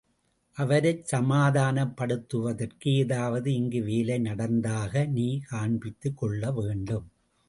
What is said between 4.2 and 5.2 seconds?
நடந்ததாக